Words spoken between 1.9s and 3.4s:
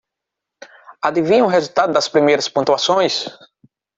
das primeiras pontuações.